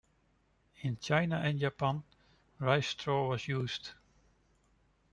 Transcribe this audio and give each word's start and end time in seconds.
In 0.81 0.97
China 0.97 1.35
and 1.45 1.59
Japan, 1.59 2.01
rice 2.59 2.87
straw 2.87 3.29
was 3.29 3.47
used. 3.47 3.91